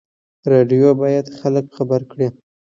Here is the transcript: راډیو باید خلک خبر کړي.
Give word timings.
راډیو 0.51 0.87
باید 1.01 1.25
خلک 1.39 1.65
خبر 1.77 2.01
کړي. 2.11 2.27